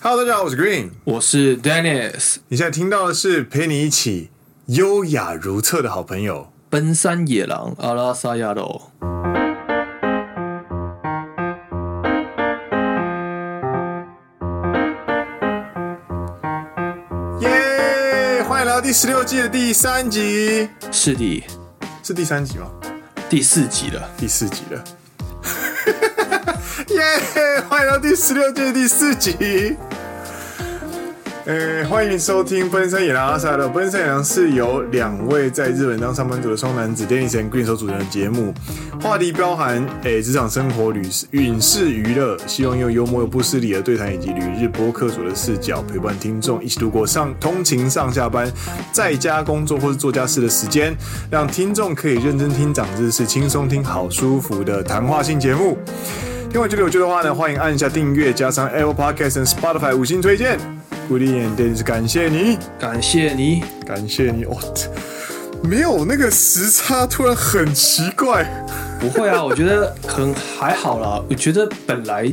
[0.00, 2.36] Hello，大家好，我是 Green，我是 Dennis。
[2.46, 4.30] 你现在听到的是陪你一起
[4.66, 8.92] 优雅如厕的好朋友——奔山野狼阿拉萨亚罗。
[17.40, 18.44] 耶！
[18.44, 20.68] 欢迎来到第十六季的第三集。
[20.92, 21.44] 是的，
[22.04, 22.70] 是第三集吗？
[23.28, 24.84] 第四集了，第四集了。
[26.90, 27.02] 耶
[27.68, 29.76] 欢迎来到第十六季的第四集。
[31.48, 38.52] 呃，欢迎收听《奔山野狼阿萨的奔山野狼》是由两位在日本当上班族的双男子 Dennis and Green 所主持的节目，
[39.00, 48.52] 话题包含诶职场生活、旅事、影视娱乐，希望用幽默又不失礼的对谈以及旅日播客组的视角，陪伴听众一起度过上通勤上下班、
[48.92, 50.94] 在家工作或是做家事的时间，
[51.30, 55.78] 让听众可以认真听长知识，轻松听好舒服的谈话性节目。
[56.50, 60.77] 听完觉得有趣的话呢，欢迎按下订阅，加上 Apple Podcast 和 Spotify 五星推荐。
[61.08, 64.44] 鼓励点点，感谢你，感谢你，感谢你。
[64.44, 64.58] 哦，
[65.62, 68.46] 没有那个时差，突然很奇怪。
[69.00, 71.18] 不会啊， 我觉得很还好啦。
[71.30, 72.30] 我觉得本来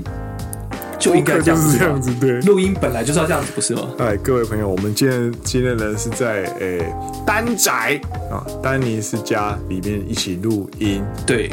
[1.00, 2.42] 就应该这样子，这样子对。
[2.42, 3.84] 录音本来就是要这样子，不是吗？
[3.98, 6.94] 哎，各位朋友，我们今天今天呢是在诶
[7.26, 7.98] 丹宅
[8.30, 11.02] 啊，丹尼斯家里面一起录音。
[11.26, 11.50] 对，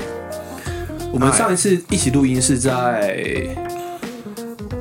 [1.13, 3.47] 我们上一次一起录音是在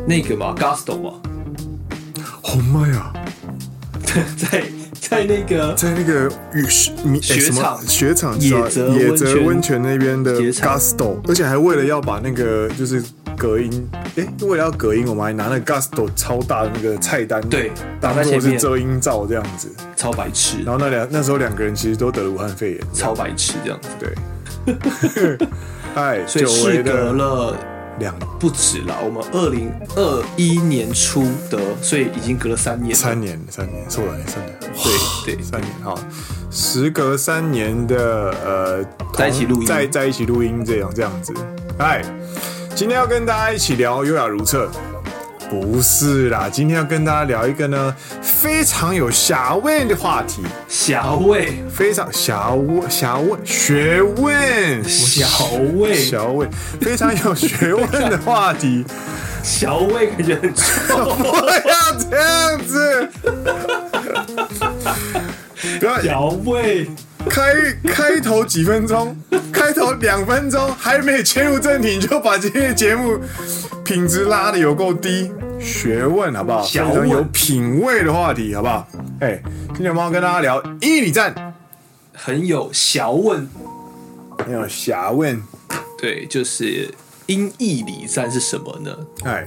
[0.08, 1.14] 那个嘛，Gusto 嘛。
[2.52, 3.13] 好妈呀！
[4.35, 4.63] 在
[4.99, 13.02] 在那个在那个雨雪雪场雪场野泽野泽温泉那边的 Gusto，而且还为了要把那个就是
[13.38, 20.57] 隔音，哎，为了要隔音，我们还拿那个 Gusto 超大的那个菜单，对，当做是遮音罩这样子，超白痴。
[20.66, 25.47] 然后那两那时候两个人其实都得了武汉肺炎，超白痴这样子，对。
[25.95, 27.55] 哎，所以事隔了。
[28.02, 32.94] 两不止了，我们二零二一年初的，所以已经隔了三年。
[32.94, 34.59] 三年，三年，错了，三年。
[35.23, 35.95] 对对，三年哈，
[36.49, 41.34] 时隔三年的呃，在一起录音，在在一起录音这样这样子。
[41.78, 42.03] 哎，
[42.75, 44.69] 今天要跟大家一起聊优雅如厕。
[45.51, 50.41] 不是啦，今天要跟大家聊一个呢非常有学问的话题。
[50.69, 55.25] 学问，非常学问，学问，学问，学
[55.75, 58.85] 问，学问，非常有学问的话题。
[59.44, 61.35] 学问感觉很臭， 不
[61.67, 63.09] 要这样子。
[66.01, 66.88] 学问，
[67.30, 69.16] 开开头几分钟，
[69.52, 73.20] 开头两分钟还没切入正题，你就把今天的节目。
[73.84, 76.64] 品质拉的有够低，学问好不好？
[76.64, 78.88] 非常有品味的话题好不好？
[79.20, 79.42] 哎，
[79.74, 81.54] 今天我们要跟大家聊英译礼赞，
[82.14, 83.50] 很有学问，
[84.38, 85.42] 很有学问。
[85.98, 86.94] 对，就是
[87.26, 88.96] 音译礼赞是什么呢？
[89.26, 89.46] 哎，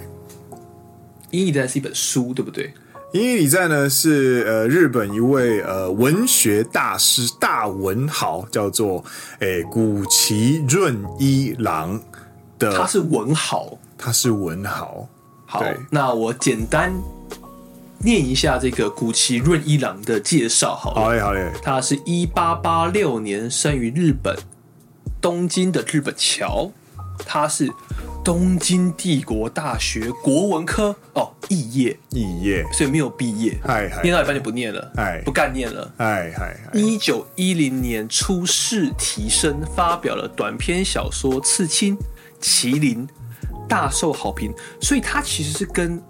[1.31, 2.75] 音译礼赞是一本书，对不对？
[3.15, 9.05] 音译礼赞呢是呃日本一位呃文学大师大文豪，叫做
[9.39, 12.03] 诶古崎润一郎
[12.59, 13.79] 的，他是文豪。
[13.97, 15.09] 他是文豪，
[15.47, 16.93] 好，那我简单
[18.01, 21.53] 念一下这个古崎润一郎的介绍，好了，好嘞，好嘞。
[21.63, 24.37] 他是一八八六年生于日本
[25.21, 26.73] 东京的日本桥，
[27.19, 27.71] 他是
[28.25, 41.97] 东京帝国大学国文科哦肄业，肄业，所以没有毕业，嗨嗨，念到一半就不念了，哎，不干念了，哎嗨，一九一零年出世提升，发表了短篇小说《刺青》
[42.41, 43.07] 《麒麟》。
[43.67, 46.01] 大受好评，所以他其实是跟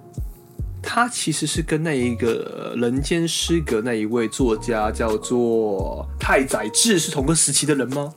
[0.82, 8.12] 他其实是跟那一个人间失格那一位作家叫做太宰治是同个时期的人吗？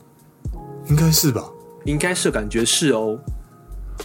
[0.90, 1.48] 应该是吧，
[1.88, 3.18] 应该是，感觉是哦。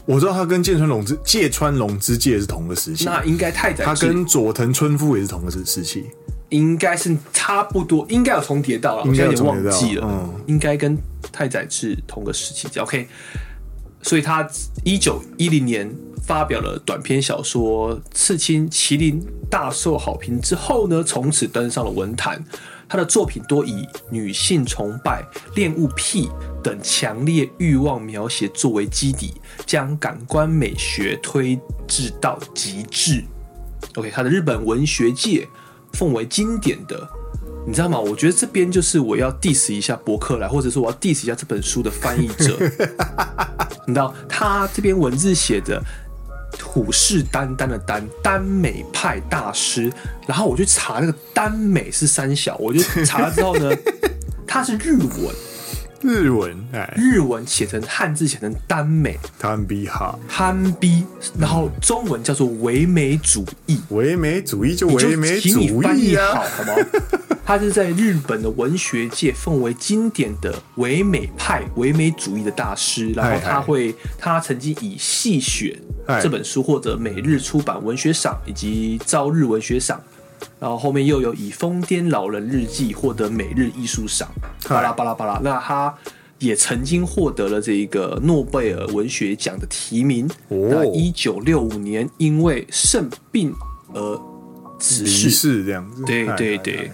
[0.05, 3.85] 我知道他跟芥川龙之芥川龙之介是同个时期，那应该太宰治。
[3.85, 6.05] 他跟佐藤春夫也是同个时时期，
[6.49, 10.97] 应该是差不多，应该有重叠到了，我现在有点忘记了，嗯，应该跟
[11.31, 13.07] 太宰治同个时期，OK。
[14.01, 14.45] 所以他
[14.83, 15.89] 一九一零年
[16.25, 22.43] 发表了短篇小说《刺青》，麒麟大受好评之后呢，从此登上了文坛。
[22.93, 25.25] 他的作品多以女性崇拜、
[25.55, 26.29] 恋物癖
[26.61, 29.33] 等强烈欲望描写作为基底，
[29.65, 33.23] 将感官美学推至到极致。
[33.95, 35.47] OK，他的日本文学界
[35.93, 37.09] 奉为经典的。
[37.65, 37.97] 你知道吗？
[37.99, 42.59] 我觉得这边就是我要 diss 一下博客来，或者说我要 diss 一下这本书的翻译者。
[43.87, 45.83] 你知道他这边文字写的
[46.73, 49.93] 虎视眈眈的眈，耽美派大师。
[50.25, 53.71] 然后我去查那个耽美是三小，我就查了之后呢，
[54.47, 55.35] 它是日文，
[56.03, 61.05] 日文，哎，日文写成汉字写成耽美，贪美哈，耽比，
[61.39, 66.75] 然后中文叫做唯美主义，唯美主义就唯美主义啊，好，好吗？
[67.45, 75.77] 它是在日本的文学界奉为经典的唯美派、唯美主义的大师，然后他会，他曾经以《细雪》
[76.21, 80.01] 这本书获得每日出版文学赏以及朝日文学赏。
[80.59, 84.29] 然后后面又有以《疯癫老人日记》获得每日艺术赏，
[84.67, 85.39] 巴拉巴拉巴拉。
[85.43, 85.93] 那他
[86.39, 90.29] 也曾经获得了这个诺贝尔文学奖的提名。
[90.49, 93.53] 那一九六五年因为肾病
[93.93, 94.21] 而
[94.79, 96.03] 辞世，这样子。
[96.03, 96.91] 对对对。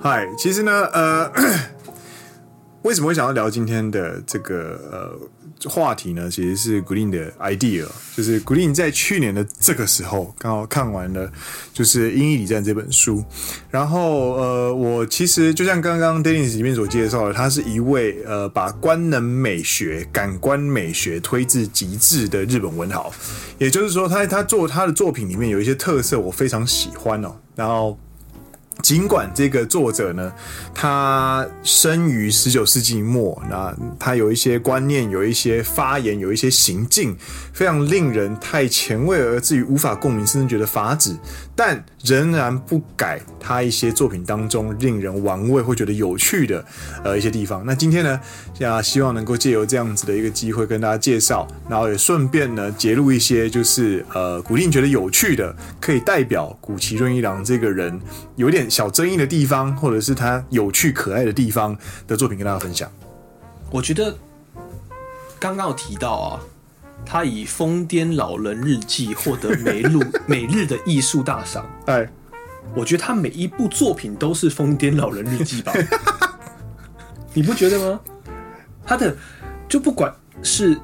[0.00, 1.32] 嗨，其实呢，呃，
[2.82, 5.28] 为什么会想要聊今天的这个呃？
[5.64, 11.30] 话题呢，其实是 Green 的 idea，就是 Green 在去年的这个时候刚好看完了，
[11.72, 13.24] 就是《英译礼赞》这本书。
[13.70, 23.12] 然后呃，我其实就像刚刚 Dennis 里面所介绍的，他是一位呃把官能美学、感官美学推至极致的日本文豪。
[23.58, 27.34] 也就是说他，他他做他的作品里面有一些特色，我非常喜欢哦。
[27.56, 27.98] 然后。
[28.82, 30.32] 尽管这个作者呢，
[30.74, 37.16] 他生于十九世纪末，那他有一些观念，有一些发言，有一些行径，
[37.52, 41.14] 非常令人太前卫，而至于无法共鸣，甚至觉得发指，
[41.54, 46.64] 但仍然不改他一些作品当中令人玩味，会觉得有趣的
[47.04, 47.66] 呃一些地方。
[47.66, 48.20] 那今天呢，
[48.64, 58.00] 啊，希望能够借由这样子的一个机会跟大家介绍，然后也顺便呢揭露一些就是呃古令觉得有趣的，可以代表古崎润一郎这个人
[58.36, 61.76] 有点小争议的地方，或者是他有趣可爱的地方
[62.06, 62.90] 的作品跟大家分享。
[63.70, 64.16] 我觉得
[65.38, 66.40] 刚刚有提到啊，
[67.04, 71.64] 他以《疯癫老人日记》获得每日 每日的艺术大赏。
[71.86, 72.10] 哎，
[72.74, 75.72] 我觉得他每一部作品都是《疯癫老人日记》吧？
[77.34, 78.00] 你不觉得吗？
[78.84, 79.14] 他的
[79.68, 80.12] 就不管
[80.42, 80.78] 是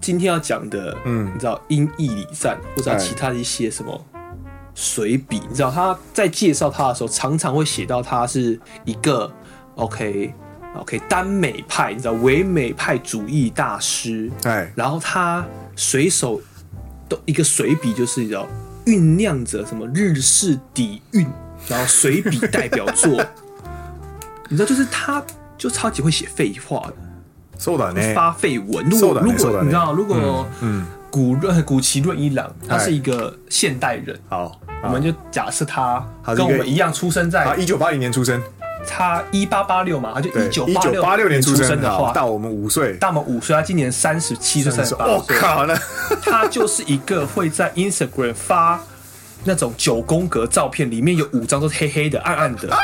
[0.00, 4.06] 今天要讲的，嗯，你知道《音译礼赞》，或者其他的一些什么。
[4.73, 9.29] 随笔，你知道他在介绍他的时候，常常会写到他是一个
[9.75, 10.33] OK
[10.77, 14.31] OK 耽美派，你知道唯美派主义大师。
[14.43, 16.39] 哎，然后他随手
[17.09, 18.47] 都一个随笔，就是你知道
[18.85, 21.27] 酝酿着什么日式底蕴，
[21.67, 23.21] 然后随笔代表作，
[24.47, 25.21] 你知道就是他
[25.57, 26.93] 就超级会写废话的，
[27.59, 28.87] そうだね，发废文。
[28.89, 30.45] 如果如果你知道，如果嗯。
[30.61, 34.18] 嗯 古润古奇润一郎，他是一个现代人。
[34.28, 38.42] 好，我们就假设他跟我们一样出生在一九八零年出生，
[38.84, 45.14] 他一八八六嘛，他就一九一九八六年出生的话，大我们五岁，大我们五岁，他今年三十七岁，三十八岁。
[45.14, 45.78] 我靠，那
[46.20, 48.80] 他就是一个会在 Instagram 发
[49.44, 52.76] 那种九宫格照片，里面有五张都是黑黑的、暗暗的。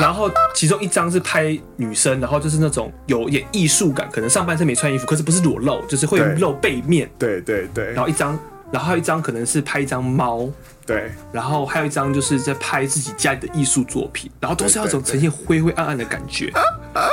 [0.00, 7.10] 然后其中一张是拍女生，然后就是那种有点艺术感，可能上半身没穿衣服，可是不是裸露，就是会露背面。
[7.18, 7.92] 对对对。
[7.92, 8.38] 然后一张，
[8.70, 10.48] 然后还有一张可能是拍一张猫。
[10.84, 11.12] 对。
[11.32, 16.50] 然后还有一张就是在拍自己家里的艺术作品，然后都是那种呈现灰灰暗暗的感觉。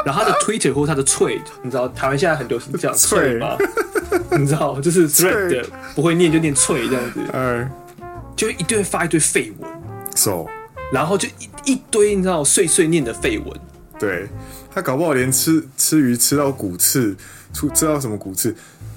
[0.06, 3.58] 然后他的 Twitter 或他的 Tweet，你知道台湾现在很流行这样脆吗？
[4.38, 5.66] 你知道就是 Thread
[5.96, 7.20] 不会念就念脆这样子。
[7.34, 7.70] 嗯。
[8.36, 9.70] 就一堆发一堆废文。
[10.16, 10.46] So。
[10.92, 13.60] 然后就一一堆你知道碎碎念的废文，
[14.00, 14.28] 对，
[14.74, 17.16] 他搞不好连吃吃鱼吃到骨刺，
[17.54, 18.56] 出吃到什么骨刺，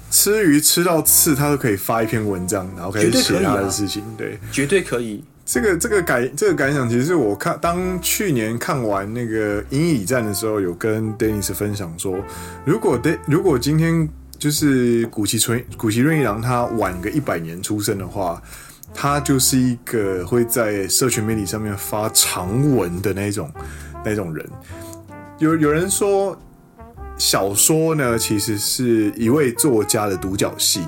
[0.09, 5.23] 吃鱼吃到刺，他都可以发一篇文章，然后开始写他的事情，对，绝对可以。
[5.45, 12.17] 这个这个感这个感想，其实是我看当去年看完那个《阴翳礼赞》的时候，有跟 Dennis 分享说，
[12.65, 14.07] 如果 D 如果今天
[14.39, 18.41] 就是谷崎润谷崎润一郎他晚个一百年出生的话。
[18.93, 23.51] 他就是一个会在社群媒体上面发长文的那种
[24.05, 24.47] 那种人。
[25.39, 26.39] 有有人说，
[27.17, 30.81] 小说呢其实是一位作家的独角戏，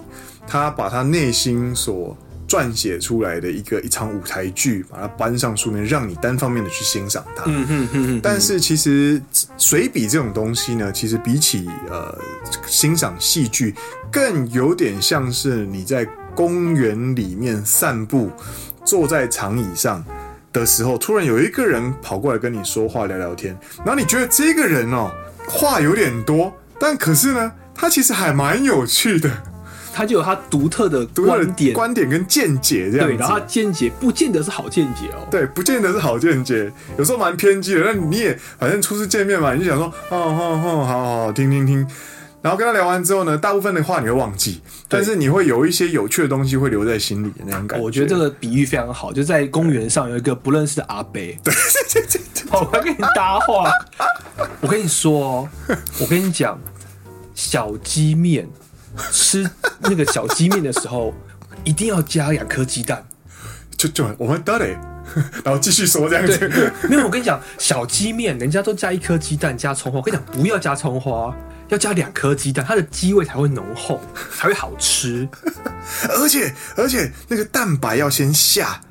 [0.48, 2.16] 他把他内心所
[2.48, 7.44] 撰写出来的一个一场舞台剧，把它搬上书面，让你单方面的去欣赏它。
[7.48, 8.20] 嗯嗯嗯。
[8.22, 9.20] 但是其实
[9.58, 12.18] 随笔这种东西呢，其实比起呃
[12.68, 13.74] 欣赏戏剧，
[14.12, 16.08] 更有点像是你在。
[16.36, 18.30] 公园里面散步，
[18.84, 20.04] 坐在长椅上
[20.52, 25.10] 的时候，突然有一个人跑过来跟你说话聊聊天，然后你觉得这个人哦
[25.48, 29.30] 话有点多，但可是呢，他其实还蛮有趣的，
[29.94, 33.14] 他就有他独特的观点、观点跟见解这样子。
[33.14, 37.82] 对，然后他见解不见得是好见解哦，对，不见得是好见解，有时候蛮偏激的。
[37.86, 41.88] 那你也反正初次见面嘛，你就想说，哦哦哦，好好好，听听听。
[42.46, 47.84] 然后跟他聊完之后呢，大部分的话你会忘记，但是你会有一些有趣的东西会留在心里的那种感觉。
[47.84, 53.72] 我觉得这个比喻非常好，就在公园上有一个不认识的阿伯，对对对对，跑来跟你搭话。
[54.62, 55.50] 我跟你说哦，
[56.00, 56.56] 我跟你讲，
[57.34, 58.48] 小鸡面
[59.12, 59.50] 吃
[59.80, 61.16] 那个小鸡面的时候，
[61.64, 63.04] 一定要加两颗鸡蛋。
[63.76, 64.78] 就就我们得嘞，
[65.44, 66.72] 然后继续说这样子。
[66.88, 71.36] 没有，我跟你讲，小鸡面人家都加一颗鸡蛋加葱花，我跟你讲不要加葱花，
[71.70, 74.02] 要加两颗鸡蛋，它的鸡味才会浓厚，
[74.38, 75.28] 才会好吃。
[76.10, 78.82] 而且而且那个蛋白要先下。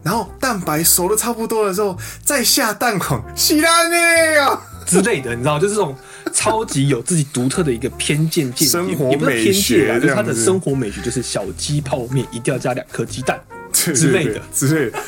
[0.00, 5.94] 然后蛋白熟的差不多的时候，再下蛋黄，稀烂呢之类的，你知道，就是这种
[6.32, 13.38] 超级有自己独特的一个偏见见生活美学啊，就是他的生活美学就是小鸡泡面一定要加两颗鸡蛋
[13.72, 14.98] 之类的之类的。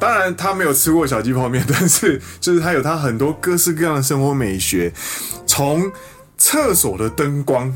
[0.00, 4.90] 当然他没有吃过小鸡泡面，但是就是他有他很多各式各样的生活美学，
[5.46, 5.92] 从
[6.38, 7.74] 厕所的灯光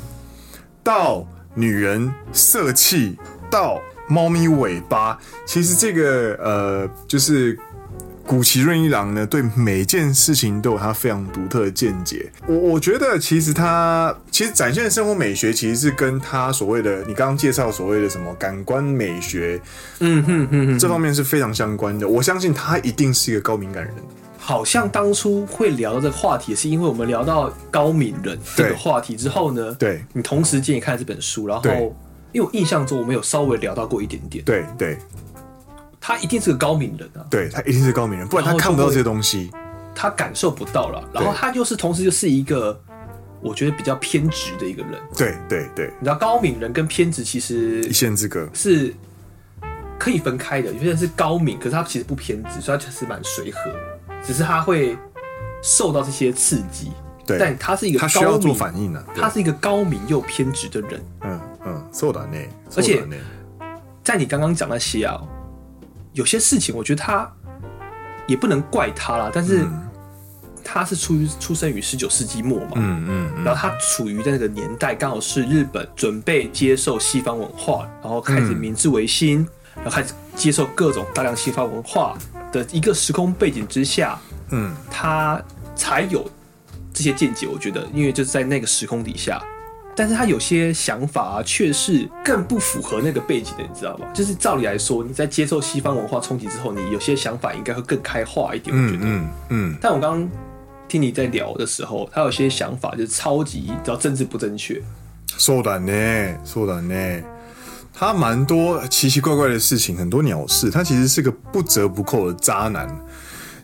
[0.82, 3.18] 到女人色气
[3.50, 3.78] 到。
[4.08, 7.58] 猫咪尾巴，其实这个呃，就是
[8.26, 12.30] 古奇润一郎呢，对每件事情都有他非常独特的见解。
[12.46, 19.58] 我我觉得，其实他其实展现的生活美学，其实是跟他所谓的你刚刚介绍所谓的什么感官美学，
[20.00, 22.06] 嗯哼哼哼，这方面是非常相关的。
[22.06, 23.94] 我相信他一定是一个高敏感人。
[24.42, 31.94] 好像当初会聊这个话题，是因为我们聊到高敏人这个话题之后呢，对，你同时间也看这本书，然后。
[32.34, 34.96] 因为我印象中我们有稍微聊到过一点点，对对，
[36.00, 39.50] 他一定是个高敏人啊，对他一定是高敏人，不然他看不到这些东西，
[39.94, 41.06] 他感受不到了。
[41.12, 42.80] 然后他就是同时就是一个
[43.42, 48.94] 我觉得比较偏执的一个人，对对对，你知道高敏人跟偏执其实一线之隔，是
[49.98, 50.72] 可以分开的。
[50.72, 53.60] 有些人是高敏，可是他其实不偏执，所以他其实蛮随和，
[54.23, 54.97] 只是他会
[55.61, 56.91] 受到这些刺激。
[57.25, 61.39] 对，但他是一个高敏，他需要做反应的，他是一个高敏又偏执的人，嗯。
[61.65, 62.47] 嗯，そうだね。
[62.77, 63.05] 而且，
[64.01, 65.21] 在你刚刚讲那些啊，
[66.13, 67.29] 有些事情，我觉得他
[68.25, 69.29] 也不能怪他啦。
[69.33, 69.67] 但是，
[70.63, 82.17] 他是出于出生于十九世纪末嘛，嗯嗯，然后他处于在那个年代，刚好是日本准备接受西方文化，然后开始明治维新，然后开始 接受各种大量西方文化
[82.51, 84.19] 的一个时空背景之下，
[84.51, 85.41] 嗯，他
[85.75, 86.29] 才有
[86.93, 87.47] 这些见解。
[87.47, 89.41] 我觉得，因为就是在那个时空底下。
[89.99, 94.05] 但是他有些想法啊，却是更不符合那个背景的，你知道吗？
[94.13, 98.75] 就是照理来说，你在接受西方文化冲击之后，你有些想法应该会更开化一点。
[98.77, 99.77] 我觉得，嗯嗯。
[99.81, 100.29] 但我刚刚
[100.87, 104.79] 听你在聊的时候，他有些想法就是超级，你知道政治不正确。
[105.39, 107.23] そうだね，そうだね。
[107.92, 110.70] 他蛮多奇奇怪怪的事情，很多鸟事。
[110.70, 112.88] 他其实是个不折不扣的渣男。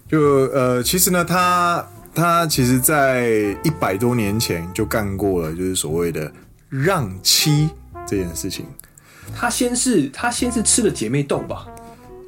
[0.08, 0.20] 就
[0.52, 1.84] 呃，其实呢，他。
[2.14, 3.28] 他其实，在
[3.62, 6.32] 一百多年前就干过了，就是所谓的
[6.68, 7.70] 让妻
[8.04, 8.66] 这件事情。
[9.36, 11.68] 他先是他先是吃了姐妹豆吧？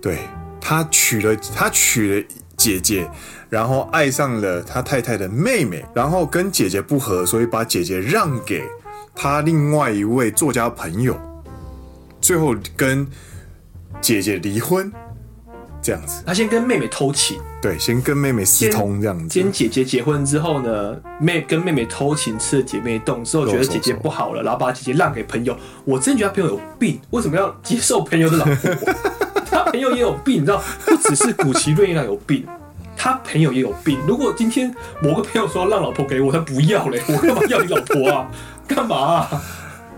[0.00, 0.20] 对，
[0.60, 2.26] 他娶了他娶了
[2.56, 3.10] 姐姐，
[3.48, 8.62] 然后爱上了他太太的妹妹，然后跟姐姐不和，所以把姐姐让给
[9.12, 11.18] 他另外一位作家朋友，
[12.20, 13.06] 最后跟
[14.00, 14.92] 姐姐离婚。
[15.82, 19.40] 这样子，他先跟妹妹偷情，对，先跟妹妹私通这样子。
[19.40, 25.56] 跟姐姐结婚之后呢，妹跟妹妹偷情，吃了姐妹洞之后，觉得姐姐不好了，然后把姐姐让给朋友。
[25.86, 28.92] 我真觉得他朋友有病，为什么要接受朋友的老婆？
[29.50, 32.46] 他朋友也有病，你知道，不只是古奇瑞一郎有病，
[32.94, 33.98] 他朋友也有病。
[34.06, 34.70] 如果今天
[35.02, 38.30] 某个朋友说让老婆给我，他不要嘞，我干嘛要你老婆啊？
[38.68, 39.42] 干嘛啊？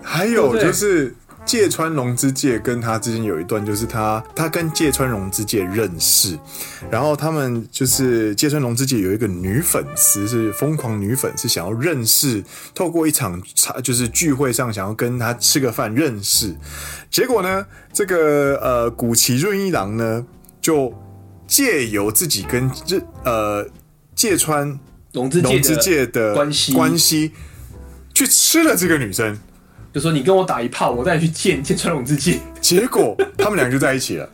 [0.00, 1.12] 还有就是。
[1.44, 6.38] 芥川龙之介跟他之间有一段，就是他他跟芥川龙之介认识，
[6.90, 12.42] 然后他们就是芥川龙之介有一个女粉丝是疯狂女粉，丝想要认识，
[12.74, 16.54] 透过一场茶就是聚会上想要跟他吃个饭认识，
[17.10, 20.24] 结果呢，这个呃古崎润一郎呢
[20.60, 20.94] 就
[21.46, 23.68] 借由自己跟这呃
[24.14, 24.78] 芥川
[25.12, 27.32] 龙之介的关系关系
[28.14, 29.38] 去吃了这个女生。
[29.92, 32.40] 就说你跟我打一炮，我再去见见川龙之介。
[32.60, 34.28] 结果他们两个就在一起了。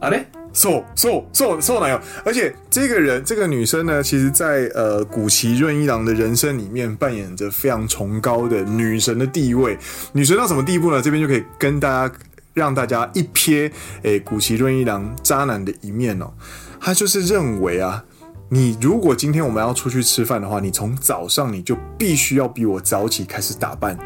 [0.00, 9.76] 啊嘞，受受受受男友，而且这个人这个女生呢，其实在，在呃古奇润一郎的人生里面扮演着非常崇高的女神的地位。
[10.14, 11.02] 女神到什么地步呢？
[11.02, 12.14] 这边就可以跟大家
[12.54, 13.70] 让大家一瞥，
[14.02, 16.32] 诶，古奇润一郎渣男的一面哦。
[16.80, 18.02] 他就是认为啊，
[18.48, 23.98] 你如果今天我们要出去吃饭的话，你从早上你就必须要比我早起开始打扮。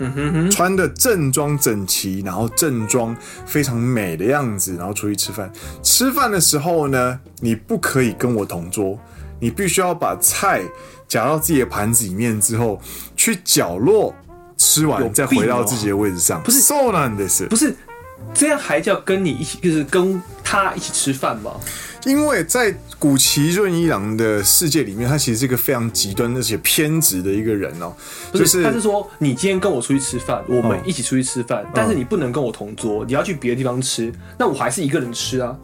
[0.00, 5.50] 嗯哼哼，穿的正装整齐，然后正装非常美的样子，然后出去吃饭。
[5.82, 8.98] 吃饭的时候呢，你不可以跟我同桌，
[9.40, 10.62] 你必须要把菜
[11.08, 12.78] 夹到自己的盘子里面之后，
[13.16, 14.14] 去角落
[14.58, 16.42] 吃完，再回到自己的位置上。
[16.42, 17.48] 不是，そうなんです。
[17.48, 17.74] 不是，
[18.34, 21.52] 这样还叫跟你一起，就是跟他一起吃饭吗？
[22.05, 27.93] 因为在古奇润一郎的世界里面，他其实是一个非常极端而且偏执的一个人哦。
[28.33, 35.55] 就是他是说，你今天跟我出去吃饭，我们一起出去吃饭，但是你不能跟我同桌，你要去别的地方吃，那我还是一个人吃啊。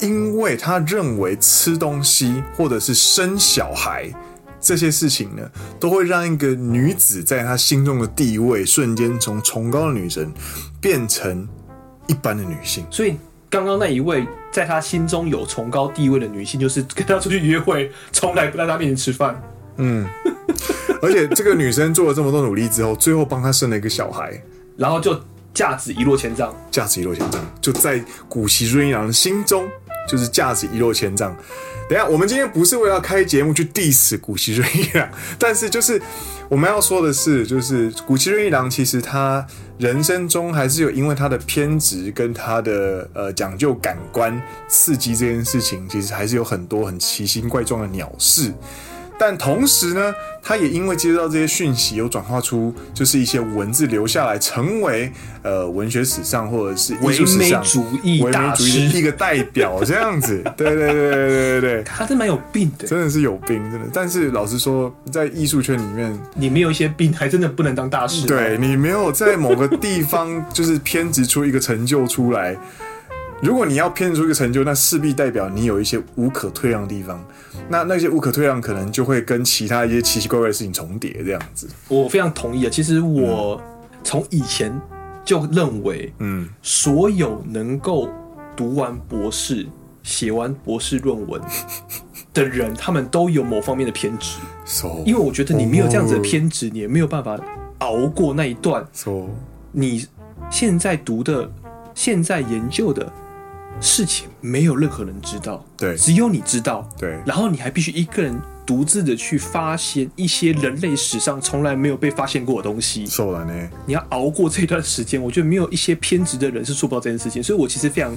[0.00, 4.10] 因为他认为吃东西或者是生小孩
[4.58, 5.42] 这些事情呢，
[5.78, 10.30] 都会让一个女子在他心中的地位瞬间从崇高的女神
[10.80, 11.48] 变成
[12.06, 12.86] 一般的女性。
[12.90, 13.16] 所以
[13.50, 19.42] 刚刚那一位在他心中有崇高地位的女性，就是跟他出去约会，从来不在他面前吃饭。
[19.76, 20.06] 嗯，
[21.02, 24.40] 而且这个女生做了这么多努力之后，最后帮他生了一个小孩，
[24.76, 25.20] 然后就
[25.52, 26.54] 价值一落千丈。
[26.70, 29.68] 价值一落千丈，就在古奇瑞一郎的心中。
[30.08, 31.32] 就是价值一落千丈。
[31.88, 36.02] 等一下，我们今天不是为了开节目去 diss 古奇润一郎，但是就是
[36.48, 39.46] 我们要说的是，就是古奇瑞一郎其实他
[39.80, 48.52] 人生中还是有因为他的偏执跟他的呃讲究感官刺激这件事情，其实还是有很多很奇形怪状的鸟事。
[49.20, 55.12] 但同时呢，他也因为接到这些讯息，有转化出就是一些文字留下来，成为
[55.42, 60.42] 呃文学史上或者是艺术史上唯美主义大师的一个代表，这样子。
[60.56, 63.86] 对对对对对对，他是蛮有病的，真的是有病，真的。
[63.92, 68.26] 但是老实说，在艺术圈里面，你没有一些病，还真的不能当大师。
[68.26, 72.56] 对，你没有在某个地方就是偏执出一个成就出来。
[73.42, 77.22] 如果你要偏出一个成就，那势必代表你有一些无可退让的地方。
[77.68, 81.68] 那那些无可退让，可能就会跟其他一些奇奇怪怪的事情重叠，这样子。
[81.88, 82.70] 我非常同意啊！
[82.70, 83.60] 其实我
[84.02, 84.72] 从以前
[85.24, 88.08] 就认为，嗯，所有能够
[88.56, 89.66] 读完博士、
[90.02, 91.40] 写完博士论文
[92.34, 94.38] 的人，他们都有某方面的偏执。
[94.64, 97.38] So, 因为我觉得你没有这样子的偏执，你也没有办法
[97.78, 98.86] 熬过那一段。
[98.92, 99.26] So,
[99.72, 100.06] 你
[100.50, 101.50] 现在读的、
[101.94, 103.12] 现在研究的。
[103.80, 107.18] 事情没有任何人知道，对，只有你知道，对。
[107.24, 113.06] 然后你还必须一个人独自的去发现一些人类史上从来没有被发现过的东西。
[113.06, 117.42] 受了呢，你要熬过这段时间，我觉得没有一些偏执的人是做不到这件事情。
[117.42, 118.14] 所以我其实非常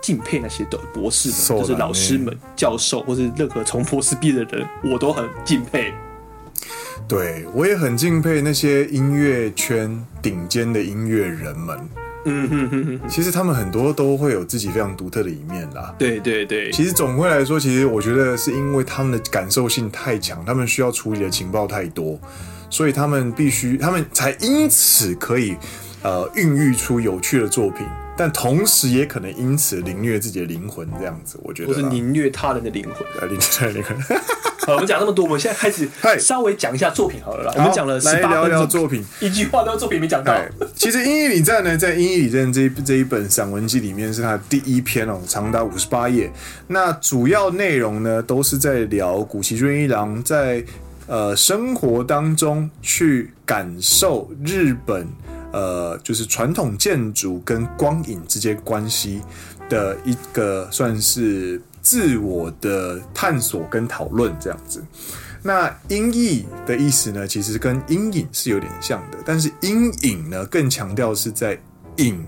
[0.00, 5.92] 敬佩那些的博士们，就是老师们、教授或是任何从博士毕业的人，我都很敬佩。
[7.06, 11.78] 对，我也很敬佩那些音乐圈顶尖的音乐人们。
[12.28, 15.94] 嗯哼哼哼，其实他们很多都会有自己非常独特的一面啦。
[15.96, 22.18] 对对对，其实总归来说，其实我觉得是因为他们的感受性太强，他们需要处理的情报太多，
[22.68, 25.56] 所以他们必须，他们才因此可以
[26.02, 31.68] 呃孕育出有趣的作品，但同时也可能因此凌虐自己的灵魂，这样子，我觉得。
[31.68, 34.18] 或是凌虐他人的灵魂，呃，凌虐他人的灵魂。
[34.66, 37.52] 好，我们讲那么多，我们现在开始稍微讲一下作品好了啦。
[37.56, 40.34] 我们讲了十八分钟，来聊聊作品，一句话都作品没讲到。
[40.74, 46.28] 其实《英译礼赞》呢，在《英译礼赞》这一这一本散文集里面是它的第一篇哦，长达五十八页。
[46.66, 50.64] 那主要内容呢，都是在聊古崎润一郎在
[51.06, 55.06] 呃生活当中去感受日本
[55.52, 59.20] 呃就是传统建筑跟光影之间关系
[59.68, 61.60] 的一个算是。
[61.86, 64.84] 自我的探索跟讨论这样子，
[65.44, 71.56] 那音译的意思呢，其实跟阴影是有点像的，但是阴影呢更强调是在
[71.98, 72.20] 影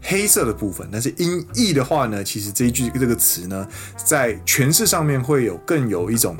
[0.00, 3.68] 黑色的部分，但是音译的话呢，其实这一句这个词呢，
[4.02, 6.34] 在诠释上面会有更有一种，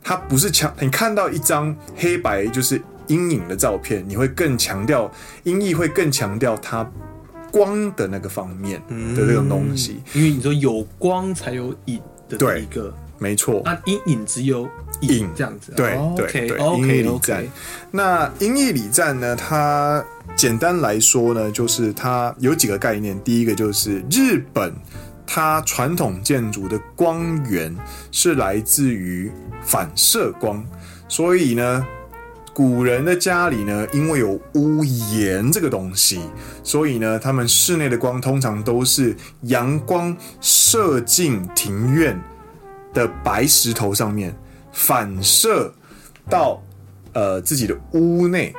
[0.00, 5.10] 它不是强，你看到一张黑白就是阴影的照片，你会更强调
[5.44, 6.90] 音译会更强调它。
[7.50, 8.80] 光的那个方面
[9.14, 13.60] 的这种东西，嗯，因为你说有光才有影的一个，没错。
[13.62, 14.66] 那，阴影只有
[15.02, 16.58] 影这样子，对对对。
[16.58, 17.44] 音译礼赞，
[17.90, 19.36] 那音译礼赞呢？
[19.36, 20.02] 它
[20.34, 23.22] 简单来说呢，就是它有几个概念。
[23.22, 24.72] 第一个就是日本，
[25.26, 27.76] 它传统建筑的光源
[28.10, 30.64] 是来自于反射光，
[31.06, 31.86] 所以呢。
[32.54, 36.20] 古人的家里呢，因为有屋檐这个东西，
[36.62, 42.20] 所以呢，他们室内的光通常都是阳光射进庭院
[42.92, 44.36] 的白石头上面，
[44.70, 45.72] 反射
[46.28, 46.62] 到
[47.14, 48.54] 呃自己的屋内。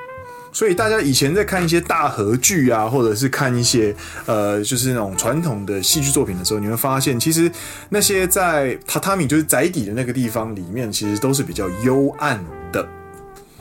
[0.51, 7.51] 所以大家以前在看一些大河剧啊，或者是看一些呃就是那种传统的戏剧作品的时候，你会发现，其实
[7.89, 12.43] 那些在榻榻米就是宅邸的那个地方里面，其实都是比较幽暗。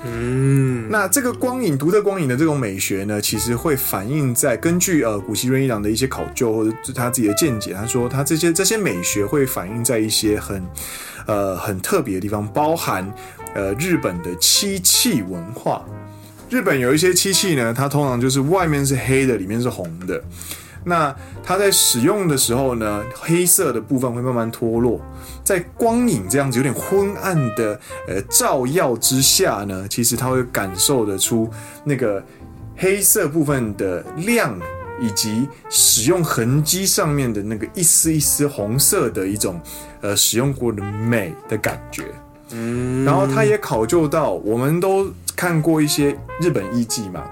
[0.05, 10.62] 嗯，那这个光影独特光影的这种美学呢，其实会反映在根据呃古希润一郎的一些考究或者他自己的见解，他说他这些这些美学会反映在一些很
[11.27, 13.09] 呃很特别的地方，包含
[13.55, 15.85] 呃日本的漆器文化。
[16.51, 20.23] 日本有一些漆器呢，它通常就是外面是黑的，里面是红的。
[20.85, 25.01] 那它在使用的时候呢，黑色的部分会慢慢脱落，
[25.45, 31.49] 在光影这样子有点昏暗的呃照耀之下呢，其实它会感受得出
[31.85, 32.23] 那个
[32.77, 34.59] 黑色部分的亮，
[35.01, 39.61] 以及使用痕迹上面的那个一丝一丝红色的一种
[40.01, 42.05] 呃使用过的美的感觉。
[42.51, 47.25] 嗯，然后它也考究到，我们都看过一些日本艺妓嘛，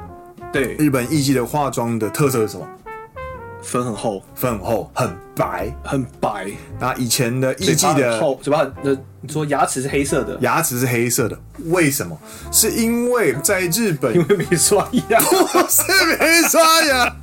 [0.52, 2.66] 对，日本艺妓的化妆的特色是什么？
[3.62, 6.50] 粉很厚，粉很厚，很白，很白。
[6.78, 12.18] 那以前的艺妓的厚，嘴巴很，那你说牙齿是黑色的，牙齿是黑色的，为什么？
[12.50, 17.16] 是因为在日本，因为没刷牙，不是没刷牙，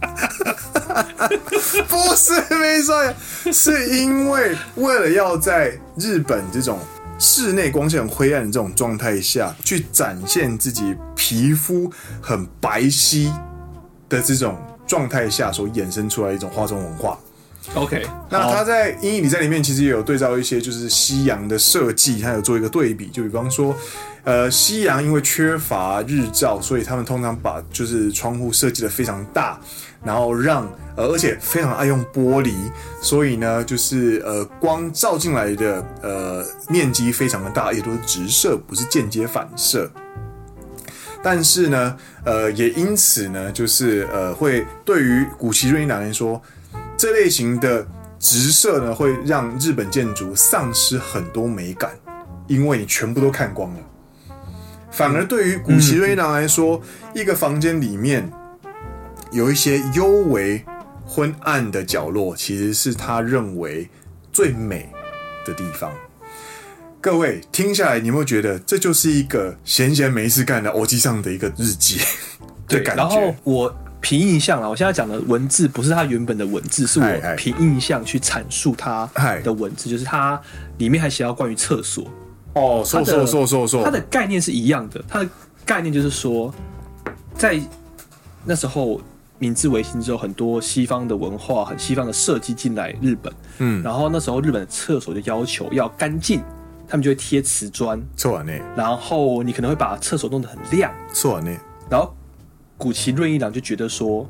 [1.87, 3.13] 不是没刷牙，
[3.51, 6.79] 是因为为了要在日本这种。
[7.19, 13.33] 室内光线很灰暗的这种状态下去展现自己皮肤很白皙
[14.07, 14.55] 的这种
[14.87, 17.19] 状态下所衍生出来一种化妆文化。
[17.73, 23.75] OK，那他在《阴影里在里面其实也有对照一些就是西洋的设计，他有做一个对比，就比方说，
[24.23, 29.59] 呃，西洋因为缺乏日照，所以他们通常把就是窗户设计得非常大。
[30.05, 32.53] 然后让呃，而且非常爱用玻璃，
[33.01, 39.89] 所以呢，就是呃，光照进来的呃面积非常的大，也都是直射，不是间接反射。
[41.23, 46.41] 但是呢，呃，也因此呢，就是呃，会对于古崎润一郎来说，
[46.97, 47.85] 这类型的
[48.19, 51.91] 直射呢，会让日本建筑丧失很多美感，
[52.47, 53.79] 因为你全部都看光了。
[54.91, 56.81] 反而对于古崎润一郎来说，
[57.13, 58.31] 一个房间里面。
[59.29, 60.63] 有一些幽微
[61.05, 63.89] 昏暗的角落，其实是他认为
[64.31, 64.89] 最美
[65.45, 65.91] 的地方。
[66.99, 71.99] 各位听下来，你有没有觉得这就是一个闲闲没事干的欧吉桑的一个日记？
[72.67, 79.09] 对， 然后我凭印象啊，我现在讲的文字不是他原本的文字，是我凭印象去阐述他
[79.43, 80.39] 的文字，就是他
[80.77, 82.05] 里面还写到关于厕所。
[82.53, 85.29] 哦，说说说说说，它的概念是一样的，它的
[85.65, 86.53] 概念就是说，
[87.35, 87.59] 在
[88.43, 88.99] 那时候。
[89.39, 96.41] 明治维新之后，很多西方的文化、很西方的设计进来日本，嗯，然后那时候日本的厕所就要求要干净，
[96.87, 101.51] 他们就会贴瓷砖，错完呢，然后你可能会把厕所弄得很亮，错完呢，
[101.89, 102.15] 然后
[102.77, 104.27] 古奇润一郎就觉得说，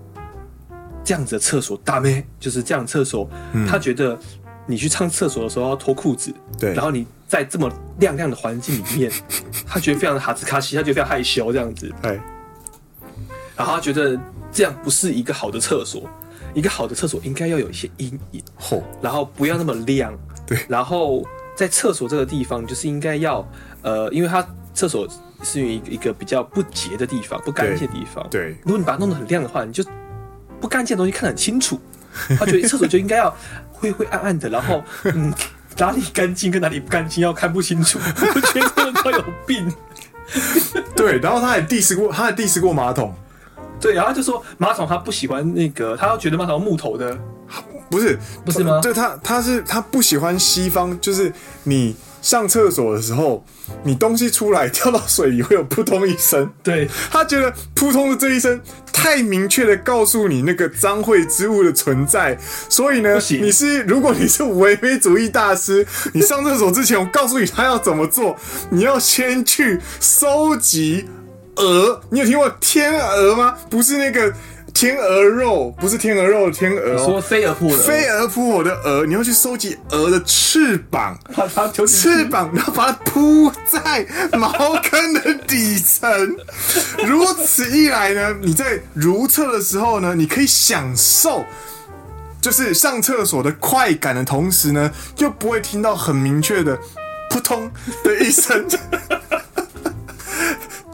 [1.03, 4.17] 这样子的厕所大咩，就是这样厕所，嗯，他觉得
[4.65, 9.11] 你去上厕所的时候要脱裤子，对，然后你在这么亮亮的环境里面，
[9.67, 12.19] 他觉得非常的哈兹卡西，他觉得非常害羞这样子，对，
[13.55, 14.19] 然后他觉得。
[14.49, 16.09] 这样不是一个好的厕所，
[16.55, 18.41] 一个好的厕所应该要有一些阴影，
[18.71, 20.11] 哦，然后不要那么亮，
[20.47, 21.23] 对，然后
[21.57, 23.45] 在厕所这个地方就是应该要，
[23.81, 25.07] 呃，因为它厕所
[25.41, 29.83] 是一个一个比较不洁的地方，不干净的地方，对，如果你把它弄得很亮的话，你就
[30.61, 31.79] 不干净的东西看得很清楚，
[32.37, 33.35] 他觉得厕所就应该要
[33.71, 35.33] 灰灰暗暗的，然后嗯，
[35.79, 39.73] 哪里干净跟哪里不干净要看不清楚， 我觉得他有病，
[40.95, 43.13] 对，然后他还 diss 过，他还 diss 过马桶。
[43.79, 47.15] 对，然后就说马桶他不喜欢那个，他要觉得马桶木头的，
[47.89, 48.79] 不是不是吗？
[48.81, 51.31] 对他他是他不喜欢西方，就是
[51.63, 53.45] 你上厕所的时候，
[53.83, 58.59] 你东西出来掉到水里会有扑通一声，对，他觉得扑通的这一声
[58.91, 68.35] 太明确的告诉你那个脏秽之物的存在，所以呢，你是如果你是唯美主义大师，你上厕所之前，我告诉你他要怎么做，
[68.69, 71.05] 你要先去收集。
[71.59, 73.55] 鹅，你有听过天鹅吗？
[73.67, 74.31] 不是那个
[74.77, 84.05] 天鹅肉，不是天鹅肉的天鹅，你说飞蛾扑的，飞蛾扑火的蛾，你要去收集鹅的翅膀，把它翅膀，然后把它铺在
[84.37, 86.37] 茅坑的底层。
[87.07, 91.43] 如此一来呢，你在如厕的时候呢，你可以享受
[92.39, 96.77] 就是上厕所的快感的同时呢，又不会听到很明确的
[97.31, 97.71] 扑通
[98.03, 98.63] 的一声。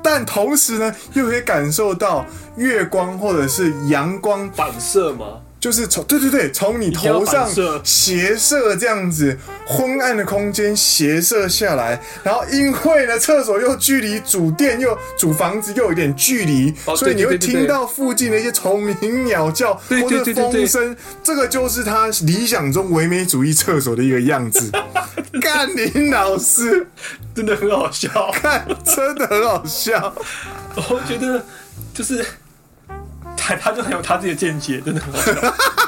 [0.04, 2.26] 但同时呢，又可以感受到
[2.58, 5.40] 月光或者是阳光反射吗？
[5.64, 7.50] 就是从对对对，从你头上
[7.86, 24.70] 斜射这样子昏暗的空间斜射下来，然后因为呢，厕所又距离主店又主房子又有点距离，所以你会听到附近的一些虫鸣鸟叫或者风声，这个就是他理想中唯美主义厕所的一个样子。
[25.40, 26.86] 干林老师！
[27.34, 30.14] 真的很好笑，看真的很好笑，
[30.76, 31.46] 我觉得
[31.94, 32.26] 就是。
[33.44, 35.34] 他他就很有他自己的见解，真的很好笑。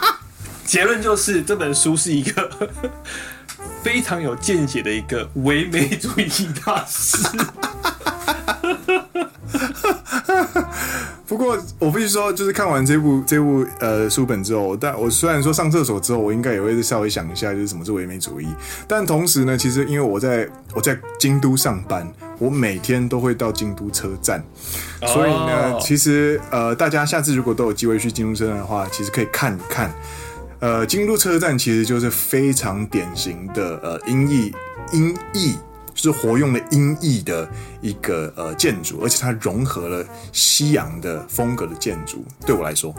[0.66, 2.70] 结论就是这本书是一个
[3.82, 6.30] 非常有见解的一个唯美主义
[6.66, 7.18] 大师。
[11.28, 18.48] 不过我必须说，就是看完这部这部呃书本之后，但我虽然说上厕所之后，我应该也会稍微想一下，就是什么是唯美主义。
[18.88, 22.08] 但同时呢，其实因为我在我在京都上班，
[22.38, 24.44] 我每天都会到京都车站，
[25.08, 29.92] 所以呢，哦、其实呃，大家下次如果都有机会去京都车站的话，其实可以看看。
[30.60, 34.54] 呃，京都车站其实就是非常典型的呃阴翳
[34.94, 35.56] 阴翳。
[35.96, 37.50] 就是活用了音译的
[37.82, 42.24] 一个呃建筑，而且它融合了西洋的风格的建筑。
[42.46, 42.94] 对我来说，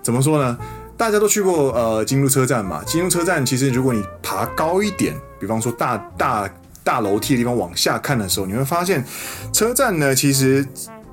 [0.00, 0.56] 怎么说呢？
[0.96, 2.82] 大家都去过呃京都车站嘛？
[2.86, 6.48] 京都车站其实如果你爬高一点，比方说大大
[6.82, 9.04] 大楼梯的地方往下看的时候，你会发现
[9.52, 10.66] 车站呢，其实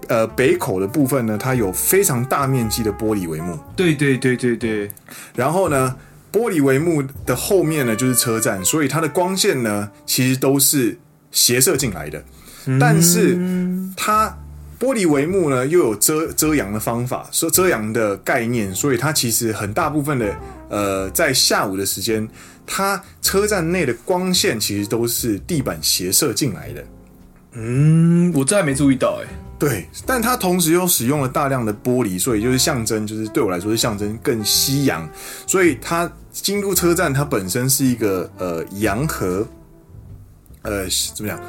[0.07, 3.59] 呃北口的部分呢，它有非常大面积的玻璃帷幕。
[3.75, 4.89] 对对对对对。
[5.35, 5.93] 然后呢，
[6.31, 10.97] 玻璃帷幕的后面呢就是车站，所以它的光线呢，其实都是。
[11.33, 12.23] 斜射进来的，
[12.79, 13.37] 但是
[13.97, 14.33] 它
[14.79, 20.35] 玻璃帷幕呢又有遮遮阳的方法，说遮阳的概念，所以它其实很大部分的
[20.69, 22.27] 呃，在下午的时间，
[22.65, 26.83] 它车站内的光线其实都是地板斜射进来的。
[27.53, 29.27] 嗯，我这还没注意到哎。
[29.59, 35.09] 对，但它同时又使用了大量的玻璃，所以就是象征，就是对我来说是象征更夕阳。
[35.47, 39.47] 所以它京都车站它本身是一个呃洋河。
[40.63, 41.39] 呃，怎么讲？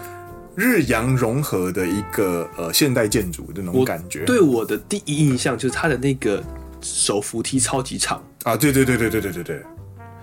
[0.57, 4.25] 日洋融合的一个呃现代建筑的那种感觉。
[4.25, 6.41] 对我的第一印象就是它的那个
[6.81, 8.57] 手扶梯超级长啊！
[8.57, 9.63] 对对对对对对对对，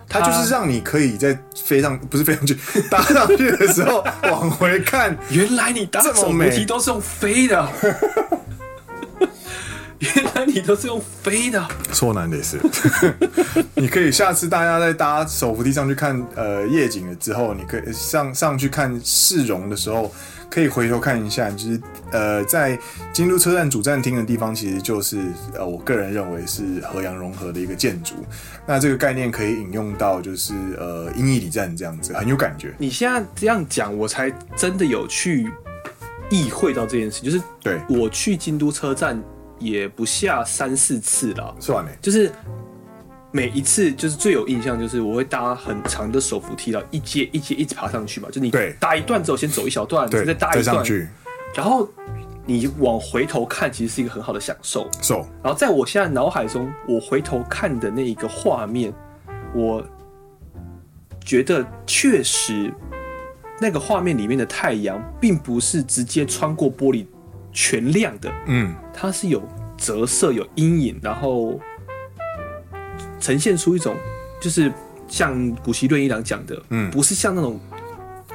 [0.08, 2.58] 它就是让你可以在飞上，不是飞上去，
[2.90, 5.18] 搭上去的时候往回看。
[5.30, 7.70] 原来你搭手扶梯都是用飞的。
[10.02, 12.60] 原来你都是用飞的，错难的是，
[13.76, 20.12] 你可以下次大家在搭手扶梯上去看呃夜景了之后，你可以上上去看市容的时候，
[20.50, 22.78] 可以回头看一下，就是呃在
[23.14, 25.20] 京都车站主站厅的地方，其实就是
[25.54, 28.16] 呃我个人认为是河洋融合的一个建筑。
[28.66, 32.74] 那这个概念可以引用到就是呃阴翳里站这样子，很有感觉。
[32.80, 35.48] 你现在这样讲，我才真的有去
[36.32, 39.22] 意会到这件事，就是对我去京都车站。
[39.62, 42.32] 也不下三四次了，算了，就是
[43.32, 50.84] 每一次就是最有印象，就是我会搭很长的手扶梯了，一阶一阶一直爬上去嘛，就你搭一段之后先走一小段，再搭一段，
[51.54, 51.88] 然后
[52.46, 54.90] 你往回头看，其实是一个很好的享受。
[55.02, 58.92] 受，然后在我现在脑海中，我回头看的那一个画面，
[59.54, 59.86] 我
[61.24, 62.74] 觉得确实
[63.60, 67.06] 那个画面里面的太阳，并不是直接穿过玻璃。
[67.52, 69.42] 全亮的，嗯，它是有
[69.78, 71.60] 折射、有阴影，然后
[73.20, 73.96] 呈现出一种，
[74.42, 74.72] 就是
[75.08, 77.60] 像古希润一郎讲的，嗯，不是像那种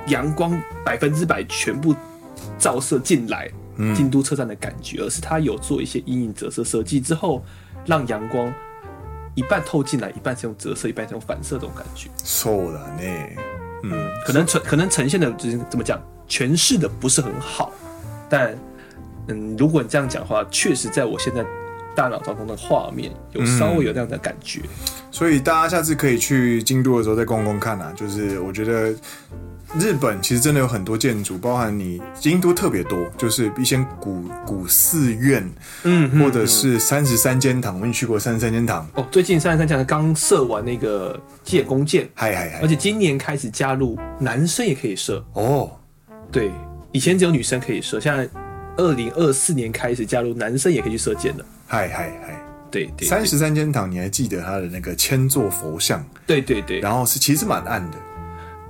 [0.08, 1.94] 阳光百分之百全部
[2.58, 3.50] 照射进来
[3.94, 7.44] 京都车站的感觉，而是它有做一些阴影折射设计之后，
[7.86, 8.52] 让阳光
[9.34, 12.10] 一半透进来，一半是用折射，一半是用反射这种感觉。
[12.16, 13.02] 错了呢，
[13.84, 17.72] 嗯，可能呈可能呈现的就是怎么讲，诠释的不是很好，
[18.28, 18.56] 但。
[19.28, 21.44] 嗯，如果你这样讲的话，确实在我现在
[21.94, 24.60] 大脑当中的画面有稍微有那样的感觉。
[24.62, 24.68] 嗯，
[25.10, 27.92] 所以大家下次可以去京都的时候再逛逛看啊。
[27.96, 28.94] 就是我觉得
[29.78, 35.50] 日本其实真的有很多建筑，包含你京都特别多，就是一些古古寺院，
[35.84, 37.74] 嗯，或者是三十三间堂。
[37.74, 39.06] 我跟你去过三十三间堂哦。
[39.10, 42.60] 最近三十三间堂刚射完那个吉野弓箭，嗨嗨嗨！
[42.60, 45.70] 而且今年开始加入男生也可以射哦。
[46.30, 46.52] 对，
[46.92, 48.28] 以前只有女生可以射，现在。
[48.76, 51.44] 二零二四年开始加入，男生也可以去射箭了。
[51.66, 56.04] 嗨嗨嗨，对对，三十三间堂，你还记得他的那个千座佛像？
[56.26, 57.96] 对对对，然后是其实蛮暗的，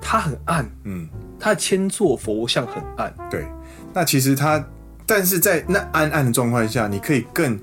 [0.01, 1.07] 它很暗，嗯，
[1.39, 3.13] 它的千座佛像很暗。
[3.29, 3.45] 对，
[3.93, 4.65] 那其实它，
[5.05, 7.59] 但是在那暗暗的状况下，你可以更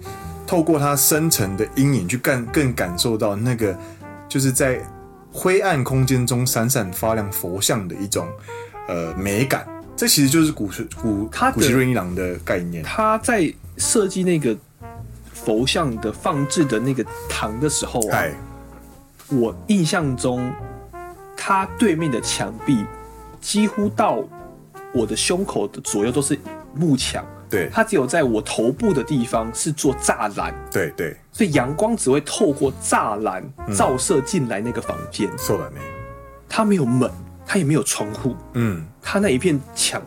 [0.47, 3.77] 透过它深层的阴影去更更感受到那个
[4.29, 4.79] 就是在
[5.33, 8.29] 灰暗空间中闪闪发亮佛像的一种
[8.87, 9.67] 呃美感。
[9.97, 10.69] 这其实就是古
[11.01, 12.83] 古谷崎润一郎的概念。
[12.83, 14.57] 他在设计那个
[15.33, 18.25] 佛像的放置的那个堂的时候啊，
[19.29, 20.53] 我印象中，
[21.37, 22.85] 他对面的墙壁
[23.41, 24.23] 几乎到
[24.93, 26.39] 我的胸口的左右都是
[26.75, 27.25] 幕墙。
[27.49, 30.53] 对，他只有在我头部的地方是做栅栏。
[30.73, 33.45] 对对，所以阳光只会透过栅栏
[33.77, 35.31] 照射进来那个房间。
[35.39, 35.81] 是的，没，
[36.49, 37.09] 他没有门。
[37.47, 40.03] 它也没有窗户，嗯，它那一片墙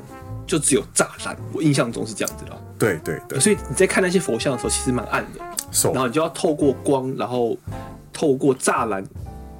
[0.46, 2.62] 就只有栅栏，我印象中是这样子的。
[2.80, 5.40] 对对对，所以你在看那些佛像的时候，其实蛮暗的。
[5.72, 7.58] So, 然后你就要透过光，然后
[8.14, 9.04] 透过栅栏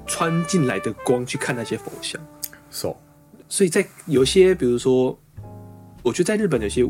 [0.06, 2.20] 穿进来的光去看那些佛像。
[2.70, 2.96] So,
[3.48, 5.18] 所以在有些，比如说，
[6.02, 6.86] 我觉得在日本有些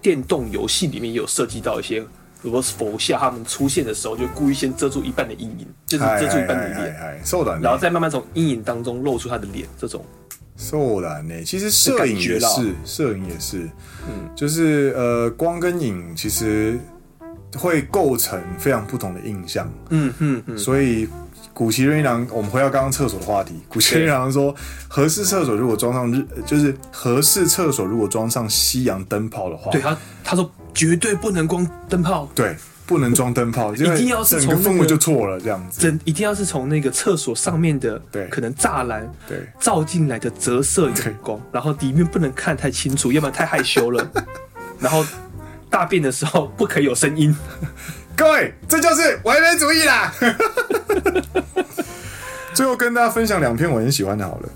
[0.00, 2.04] 电动游戏里面也有涉及到一些，
[2.42, 7.22] 如果是佛像他们出现的时候，就故意先遮住一半的阴影，就是遮住一半的脸，
[7.62, 10.04] 然后再慢慢从阴影当中露出他的脸，这种。
[10.54, 13.68] 受然呢，其实摄影也是，摄影也是，
[14.06, 16.78] 嗯，就是呃，光跟影其实
[17.56, 21.08] 会构成非常不同的印象，嗯嗯嗯，所以
[21.54, 24.54] 古奇瑞一郎，我们回到刚刚厕所的话题，谷崎润一郎说，
[24.88, 32.56] 和式厕所如果装上日，就是和式厕所如果装上西洋灯泡的话，对他他说绝对不能光灯泡，对。
[32.84, 35.80] 不能装灯泡，一定要是从氛围就错了，这样子。
[35.80, 44.10] 真一定要是从那个厕所上面的，对，可能栅栏，对，照进来的折射阳光，然后里面不能看太清楚，要不然太害羞了。
[44.80, 45.06] 然后
[45.70, 47.34] 大便的时候不可以有声音。
[48.14, 50.12] 各位，这就是完美主义啦。
[52.52, 54.48] 最后跟大家分享两篇我很喜欢的，好了，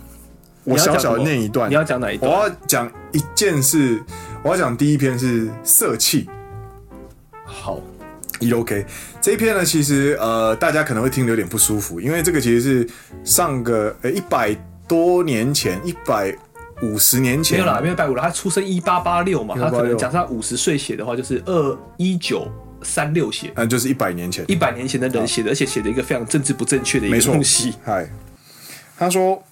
[0.65, 1.71] 我小小的念一段。
[1.71, 2.31] 你要讲哪一段？
[2.31, 4.03] 我要讲一件事，
[4.43, 6.29] 我要讲第一篇是色气。
[7.45, 7.81] 好。
[8.39, 8.85] 一 OK，
[9.19, 12.89] 这一篇呢，其实呃，大家可能会听得有点不舒服，因为这个其实是
[13.25, 14.55] 上个呃一百
[14.87, 16.37] 多年前，一百
[16.83, 18.21] 五十年前没有啦，没有一百五了。
[18.21, 22.47] 他出生一八八六嘛，他可能假设他五十岁写的话，就是二一九
[22.83, 27.73] 三六写，嗯，就是一百年前，一百年前的人写的，而且写的一个非常政治不正确的一个东西。
[27.83, 28.07] 嗨，
[28.99, 29.43] 他说，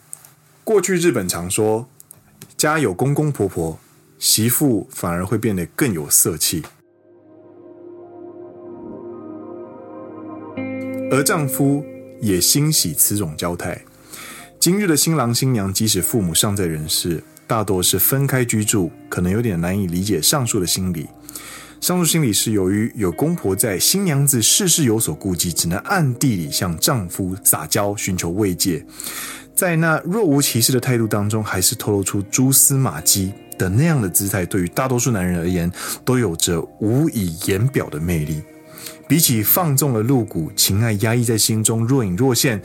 [0.63, 1.89] 过去日本常说，
[2.59, 3.79] 家有公公婆婆，
[4.25, 6.63] 媳妇反而会变得更有色气。
[11.11, 11.85] 而丈夫
[12.23, 13.79] 也欣喜此种交态。
[14.59, 21.07] 今日的新郎新娘，即使父母尚在人世，大多是分开居住，可能有点难以理解上述的心理。
[21.83, 28.87] 上述心理是由于有公婆在，新娘子事事有所顾忌，只能暗地里向丈夫撒娇，寻求慰藉。
[29.55, 35.71] 在那若无其事的态度当中，还是透露出蛛丝马迹的那样的姿态，对于大多数男人而言，
[36.05, 38.43] 都有着无以言表的魅力。
[39.07, 42.61] 比起放纵的露骨情爱，压抑在心中若隐若现，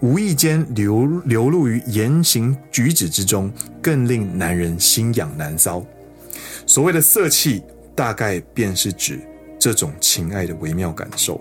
[0.00, 5.84] 无意间流流露于言行举止之中，更令男人心痒难搔。
[6.66, 7.62] 所谓的色气，
[7.94, 9.20] 大概便是指
[9.58, 11.40] 这种情爱的微妙感受，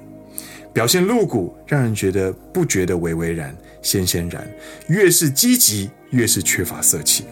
[0.71, 4.47] 表现露骨，让人觉得不觉得微微然、鲜鲜然。
[4.87, 7.25] 越是积极，越是缺乏色气。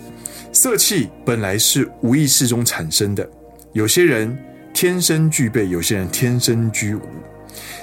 [0.54, 3.28] 色气本来是无意识中产生的，
[3.74, 4.38] 有些人。
[4.72, 7.02] 天生具备，有些人天生居无。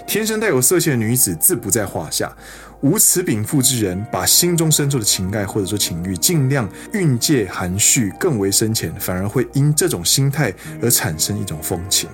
[0.04, 2.37] 天生带有色气的女子自不在话下。
[2.80, 10.52] 无此禀赋之人，把心中深处的情爱或者说情欲，尽量蕴藉含蓄，更为深浅，反而会因这种心态
[10.83, 12.09] 而产生一种风情。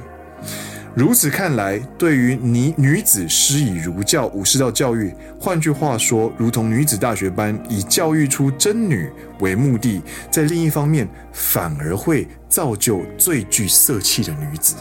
[0.96, 14.76] 如此看来，对于女女子施以儒教武士道教育，换句话说，如同女子大学般以教育出真女为目的，在另一方面反而会造就最具色气的女子。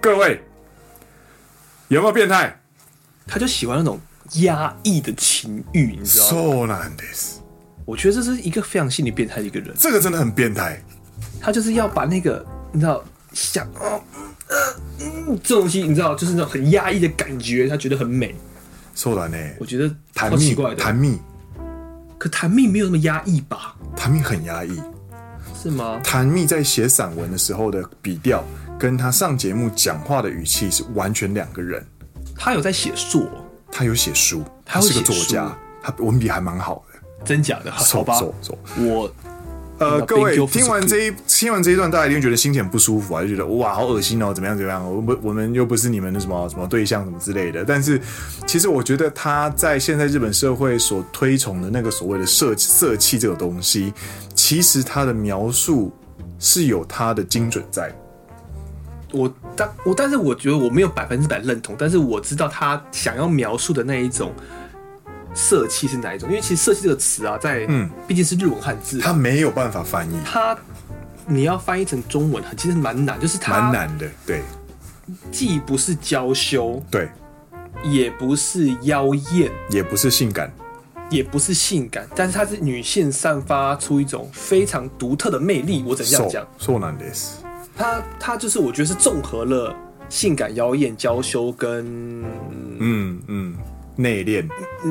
[0.00, 0.40] 各位
[1.88, 2.56] 有没有变态？
[3.26, 3.98] 他就喜欢那种
[4.34, 6.78] 压抑的情欲，你知道吗。
[7.84, 9.74] 我觉得这是一个非常心理变态的一个人。
[9.76, 10.80] 这个真的很变态。
[11.40, 14.00] 他就是要把那个你知道想哦。
[14.48, 14.56] 呃，
[15.00, 18.34] 嗯，这东西你知道，就是那种很压抑的感觉，他觉得很美。
[18.94, 20.76] 说完呢，我觉得好奇怪的。
[20.76, 21.18] 谭蜜，
[22.16, 23.76] 可谭蜜没有那么压抑吧？
[23.96, 24.80] 谭蜜很压抑，
[25.62, 26.00] 是吗？
[26.02, 28.42] 谭蜜在写散文的时候的笔调，
[28.78, 31.84] 跟他上节目讲话的语气是完全两个人。
[32.34, 33.28] 他有在写作，
[33.70, 37.24] 他有写书，他是个作家，他文笔还蛮好的。
[37.24, 37.72] 真假的？
[37.72, 38.20] 好吧，
[38.78, 39.12] 我。
[39.78, 44.82] 呃，各位听完这一听完这一段，大家一定觉得心情不舒服啊，就觉得哇，好恶心哦，怎么样怎么样？
[44.90, 47.62] 我们我们又不是你们的什么什么对象什么之类的。
[47.62, 48.00] 但是，
[48.46, 53.92] 其实我觉得他在现在日本社会所推崇的那个所谓的色色气这个东西，
[54.34, 55.92] 其实他的描述
[56.38, 57.94] 是有他的精准在。
[59.12, 64.32] 我但我但是我觉得我没有百分之百认同，但是我知道他想要描述的那一种。
[65.36, 66.28] 色气是哪一种？
[66.30, 70.18] 因为其实“色气”这个词啊，在嗯，毕竟是日文汉字，它没有办法翻译。
[70.24, 70.56] 它
[71.26, 74.08] 你要翻译成中文，其实蛮难，就是它蛮难的。
[74.26, 74.40] 对，
[75.30, 77.10] 既不是娇羞，对，
[77.84, 80.50] 也不是妖艳，也不是性感，
[81.10, 85.84] 也不是性感，但是它是女性散发出一种非常独特的魅力。
[85.86, 86.46] 我怎样讲？
[86.58, 87.34] そうなんです，
[87.76, 89.76] 它它就是我觉得是综合了
[90.08, 92.24] 性感、妖艳、娇羞跟
[92.78, 93.54] 嗯嗯。
[93.96, 94.46] 内敛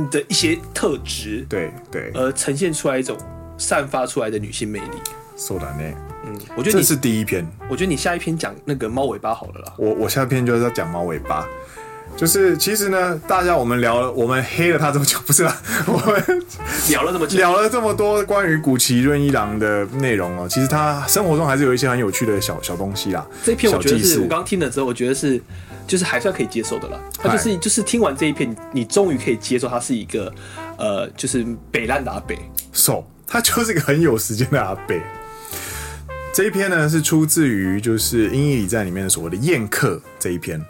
[0.09, 3.17] 的一些特质，对对，而呈现出来一种
[3.57, 4.97] 散发出来的女性魅力。
[5.37, 5.93] そうだね，
[6.25, 7.45] 嗯，我觉得这是第一篇。
[7.69, 9.73] 我觉得你下一篇讲那个猫尾巴好了啦。
[9.77, 11.47] 我我下一篇就是要讲猫尾巴。
[12.15, 16.43] 就是其实呢，大家我们聊了，我们黑了他这么久，不是啦， 我们
[16.87, 20.47] 聊了这么久，聊了这么多关于古奇润一郎的内容哦。
[20.47, 23.27] 其实他生活中还是有一些很有趣的小小东西啦。
[23.43, 25.41] 这篇我觉得是我刚听了之后，我觉得是
[25.87, 26.99] 就是还算可以接受的了。
[27.17, 30.33] 他就是就是听完这一篇，你终于可以接受他是一个
[30.77, 32.37] 呃，就是北烂的阿北。
[32.73, 35.01] So，他就是一个很有时间的阿北。
[36.33, 40.61] 这一篇呢是出自于就是《英译礼赞》里面的所谓的宴客这一篇。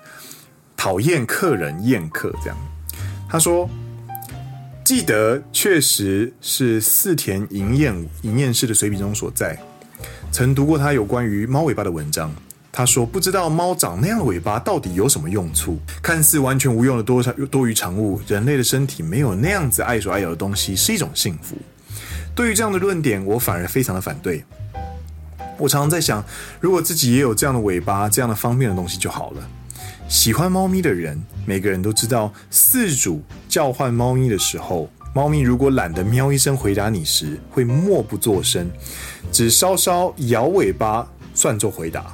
[0.78, 2.58] 讨厌客人宴客这样，
[3.28, 3.68] 他说
[4.86, 9.58] ：“记得确实是四田银宴银彦士的随笔中所在，
[10.32, 12.32] 曾读过他有关于猫尾巴的文章。
[12.78, 18.20] 他说不知道猫长那样的尾巴到底有什么用处，看似完全无用的多多余长物。
[18.28, 21.56] 人类的身体没有那样子碍手碍脚的东西是一种幸福。
[22.36, 24.44] 对于这样的论点，我反而非常的反对。
[25.58, 26.22] 我常常在想，
[26.60, 29.50] 如果自己也有这样的尾巴，这样的方便的东西就好了。”
[30.10, 38.70] 喜欢猫咪的人，每个人都知道，饲主叫唤猫咪的时候，猫咪如果懒得喵一声回答你时，会默不作声，
[39.32, 42.14] 只稍稍摇尾巴算作回答。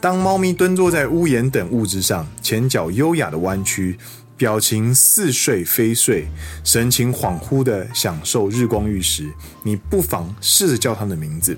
[0.00, 3.98] 当猫咪蹲坐在屋檐等物质上，前脚优雅的弯曲，
[4.34, 6.26] 表情似睡非睡，
[6.64, 9.30] 神情恍惚的享受日光浴时，
[9.62, 11.54] 你不妨试着叫它的名字。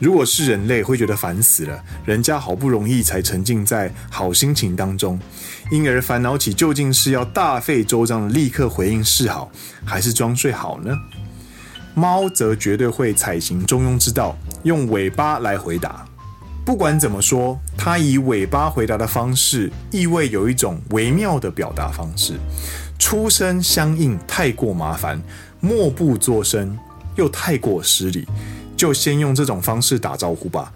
[0.00, 1.80] 如果是人类，会觉得烦死了。
[2.04, 5.18] 人家好不容易才沉浸在好心情当中，
[5.70, 9.48] 因而烦恼起究竟是要大费周章的立刻回应示好，
[9.84, 10.92] 还是装睡好呢？
[11.94, 16.05] 猫则绝对会采行中庸之道，用尾巴来回答。
[16.66, 22.34] 不管怎么说，他以尾巴回答的方式，意味有一种微妙的表达方式。
[22.98, 25.22] 出声相应太过麻烦，
[25.60, 26.76] 默不作声
[27.14, 28.26] 又太过失礼。
[28.76, 30.70] 就先用这种方式打招呼吧。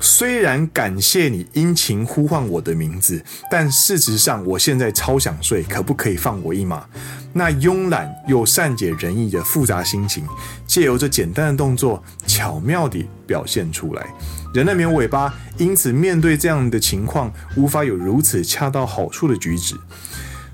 [0.00, 6.84] 虽然感谢你殷勤呼唤我的名字，但事实上我现在超想睡，可不可以放我一马？
[7.34, 10.26] 那慵懒又善解人意的复杂心情，
[10.66, 14.06] 借由这简单的动作，巧妙地表现出来。
[14.54, 19.74] 人类没有尾巴，因此面对这样的情况，无法有如此恰到好处的举止。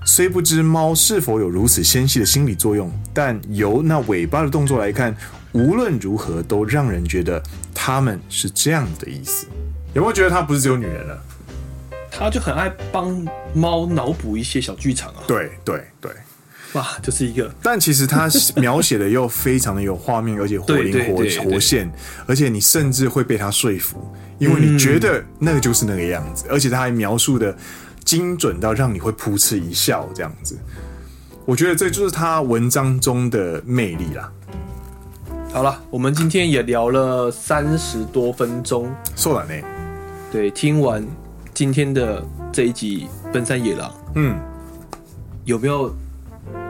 [0.03, 5.15] 虽不知猫是否有如此纤细的心理作用，但由那尾巴的动作来看。
[5.53, 7.43] 无论如何，都让人觉得
[7.75, 9.45] 他们是这样的意思。
[9.93, 11.21] 有没有觉得它不是只有女人了？
[12.09, 13.23] 他就很爱帮
[13.53, 15.21] 猫脑补一些小剧场啊。
[15.27, 16.11] 对对对，
[16.73, 17.53] 哇，就是一个。
[17.61, 21.91] 但其实他描写的又非常的有画面，而且活灵活活现，
[22.25, 27.55] 而且你甚至会被他说服，因为你觉得那个就是那个样子，嗯、而且他还描述的
[28.05, 30.57] 精准到让你会噗嗤一笑这样子。
[31.45, 34.31] 我觉得这就是他文章中的魅力啦。
[35.51, 38.89] 好了，我们今天也聊了三十多分钟。
[39.17, 39.53] 说完呢？
[40.31, 41.05] 对，听完
[41.53, 44.39] 今天的这一集《奔山野狼》，嗯，
[45.43, 45.93] 有没有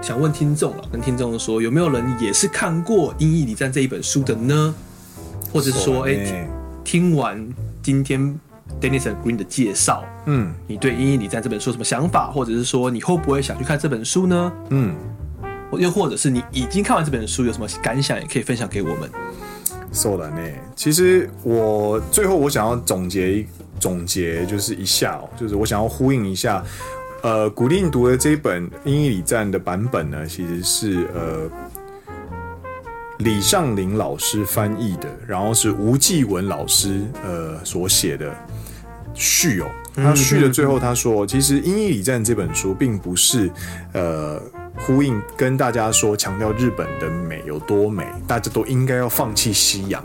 [0.01, 0.83] 想问听众了？
[0.91, 4.73] 跟听众说，有没有人也是看过《英译礼赞》这一本书的呢？
[5.53, 6.47] 或者是说，哎、欸，
[6.83, 7.47] 听完
[7.81, 8.39] 今天
[8.79, 12.31] Dennis Green 的介绍，嗯，你对《英译礼赞》这本书有什么想法？
[12.31, 14.53] 或者是说，你会不会想去看这本书呢？
[14.69, 14.95] 嗯。
[15.79, 19.09] 又或者是你已经看完这本书，有什么感想，也可以分享给我们。
[19.93, 20.37] 说了呢，
[20.75, 23.45] 其实我最后我想要总结
[23.79, 26.61] 总结，就是一下哦，就是我想要呼应一下，
[27.21, 31.49] 呃，古令读的这一本《英译礼赞》的版本呢，其实是呃
[33.19, 38.33] 李尚林老师翻译的，然后是吴继文老师呃所写的
[39.13, 39.67] 序哦。
[39.93, 43.49] 他序的最后他说，其实《英译礼赞》这本书并不是
[43.93, 44.41] 呃。
[44.77, 50.03] 呼应跟大家说，强调日本的美有多美，大家都应该要放弃西洋，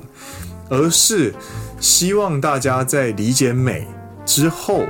[0.68, 1.32] 而是
[1.80, 3.86] 希望大家在理解美
[4.26, 4.82] 之后，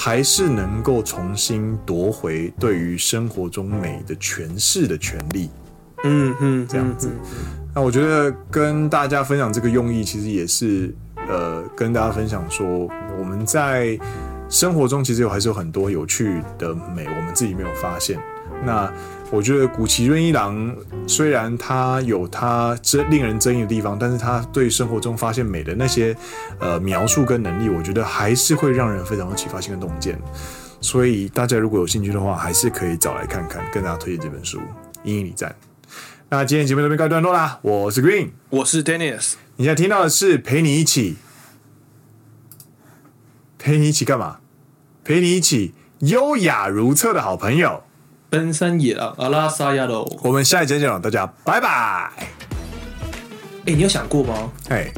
[0.00, 5.50] 还是能够重新夺回对于生活中美的诠释的权利。
[6.04, 7.10] 嗯嗯，这样子。
[7.74, 10.94] 那我觉得跟大家分享这个用意，其实也是
[11.28, 12.88] 呃，跟大家分享说，
[13.18, 13.98] 我们在
[14.48, 18.20] 生活中其实有还是有很多有趣的美，我们自己没有发现。
[18.64, 18.92] 那
[19.30, 20.74] 我觉得古崎润一郎
[21.06, 26.16] 虽然他有他这令人争议的地方，但是他对生活中发现美的那些
[26.58, 30.18] 呃描述跟能力，我觉得还是会让人非常有启发性跟洞见。
[30.80, 34.58] 所以大家如果有兴趣的话，还是可以找来看看，跟大家推荐这本书
[35.04, 35.50] 《阴翳礼赞》。
[36.30, 41.16] 那今天节目这边告一段落啦，我是 Green，我是 Dennis，你现在听到的是陪你一起
[43.58, 44.38] 陪你一起干嘛？
[45.04, 47.82] 陪你一起优雅如厕的好朋友。
[48.30, 52.12] 奔山野狼阿拉萨亚喽，我们下一节见了，大家拜拜。
[52.18, 52.28] 哎、
[53.66, 54.52] 欸，你有想过吗？
[54.68, 54.92] 哎，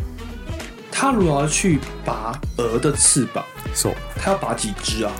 [0.91, 5.13] 他如果要去拔鹅的翅膀，说、他要拔几只啊？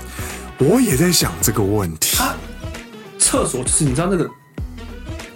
[0.59, 2.17] 我也在想这个问题。
[2.17, 2.35] 他
[3.17, 4.29] 厕所就是你知道那个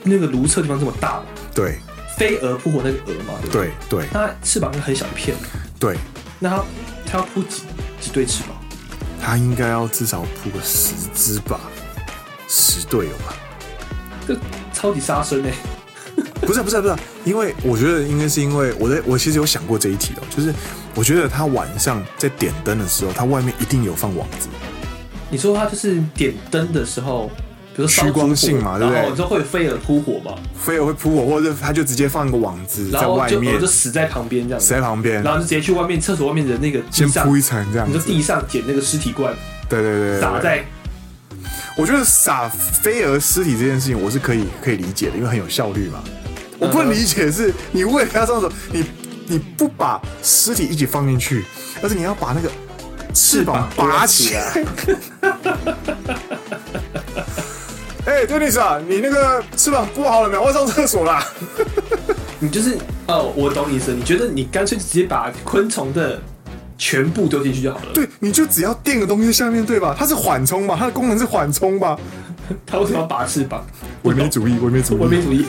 [0.02, 1.26] 那个如厕地方这么大吗？
[1.54, 1.78] 对，
[2.18, 4.08] 飞蛾扑火那个蛾嘛，对对对。
[4.12, 5.36] 它翅膀是很小一片，
[5.78, 5.96] 对。
[6.40, 6.64] 那他
[7.06, 7.62] 他要铺几
[8.00, 8.56] 几对翅膀？
[9.22, 11.60] 他应该要至少铺个十只吧，
[12.54, 13.34] 十队友吧？
[14.26, 14.36] 这
[14.72, 15.52] 超级杀生 哎！
[16.42, 16.94] 不是不是不是，
[17.24, 20.54] 因为我觉得应该是因为我在我其实有想过这一题哦，就是
[20.94, 24.48] 我觉得他晚上在点灯的时候，他外面一定有放网子。
[25.30, 27.28] 你说他就是点灯的时候，
[27.74, 29.00] 比如说趋光性嘛，对不对？
[29.02, 39.34] 然后就会飞蛾扑火嘛，飞蛾会扑火，或者他就直接放一个网子在外面，就死在旁边这样，死在旁边，然后就直接去外面厕所外面的那个先铺一层这样，你就地上捡那个尸体罐，
[39.68, 40.64] 对对对，撒在。
[41.76, 46.02] 我觉得撒飞蛾尸体这件事情，我是可以可以理解的，因为很有效率嘛。
[46.58, 48.84] 我不能理解的是，你为了要上手，你
[49.26, 51.44] 你不把尸体一起放进去，
[51.82, 52.48] 而是你要把那个
[53.12, 54.64] 翅膀拔起来。
[58.06, 60.42] 哎，对，丽莎，你那个翅膀剥好了没有？
[60.42, 61.26] 我要上厕所啦。
[62.38, 63.92] 你就是哦，我懂你意思。
[63.92, 66.22] 你觉得你干脆直接把昆虫的。
[66.76, 67.86] 全部丢进去就好了。
[67.94, 69.94] 对，你就只要垫个东西在下面对吧？
[69.98, 70.76] 它是缓冲吧？
[70.78, 71.98] 它的功能是缓冲吧？
[72.66, 73.64] 它为什么要拔翅膀？
[74.02, 75.44] 唯美主义，唯美主义， 唯美主义。